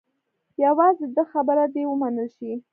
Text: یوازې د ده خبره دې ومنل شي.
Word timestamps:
یوازې 0.65 1.05
د 1.09 1.13
ده 1.15 1.23
خبره 1.31 1.65
دې 1.73 1.83
ومنل 1.87 2.27
شي. 2.37 2.51